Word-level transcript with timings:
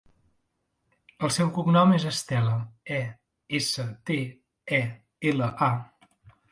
El 1.27 1.33
seu 1.35 1.51
cognom 1.59 1.93
és 1.99 2.07
Estela: 2.13 2.55
e, 2.99 3.05
essa, 3.61 3.87
te, 4.11 4.21
e, 4.83 4.85
ela, 5.35 5.57
a. 5.73 6.33